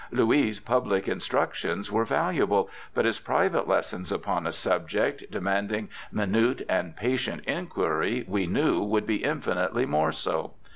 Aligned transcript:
Louis' 0.11 0.59
public 0.59 1.07
instructions 1.07 1.91
were 1.91 2.05
valuable, 2.05 2.71
but 2.95 3.05
his 3.05 3.19
private 3.19 3.67
lessons 3.67 4.11
upon 4.11 4.47
a 4.47 4.51
subject 4.51 5.29
demanding 5.29 5.89
minute 6.11 6.65
and 6.67 6.95
patient 6.95 7.43
inquiry 7.45 8.25
we 8.27 8.47
knew 8.47 8.81
would 8.81 9.05
be 9.05 9.23
infinitely 9.23 9.85
more 9.85 10.11
so. 10.11 10.55